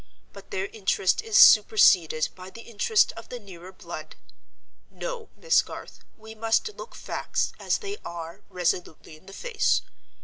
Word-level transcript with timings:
But 0.33 0.49
their 0.49 0.65
interest 0.65 1.21
is 1.21 1.37
superseded 1.37 2.29
by 2.33 2.49
the 2.49 2.61
interest 2.61 3.11
of 3.11 3.29
the 3.29 3.37
nearer 3.39 3.71
blood. 3.71 4.15
No, 4.89 5.29
Miss 5.37 5.61
Garth, 5.61 5.99
we 6.17 6.33
must 6.33 6.67
look 6.75 6.95
facts 6.95 7.53
as 7.59 7.77
they 7.77 7.97
are 8.03 8.41
resolutely 8.49 9.15
in 9.15 9.27
the 9.27 9.31
face. 9.33 9.83